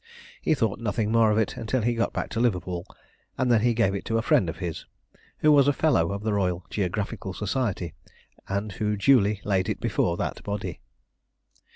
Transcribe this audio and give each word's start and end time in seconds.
He 0.41 0.55
thought 0.55 0.79
nothing 0.79 1.11
more 1.11 1.29
of 1.29 1.37
it 1.37 1.55
until 1.55 1.83
he 1.83 1.93
got 1.93 2.11
back 2.11 2.29
to 2.31 2.39
Liverpool, 2.39 2.87
and 3.37 3.51
then 3.51 3.61
he 3.61 3.75
gave 3.75 3.93
it 3.93 4.03
to 4.05 4.17
a 4.17 4.23
friend 4.23 4.49
of 4.49 4.57
his, 4.57 4.87
who 5.41 5.51
was 5.51 5.67
a 5.67 5.73
Fellow 5.73 6.11
of 6.11 6.23
the 6.23 6.33
Royal 6.33 6.65
Geographical 6.71 7.33
Society, 7.35 7.93
and 8.47 8.71
who 8.71 8.97
duly 8.97 9.41
laid 9.45 9.69
it 9.69 9.79
before 9.79 10.17
that 10.17 10.41
body. 10.43 10.79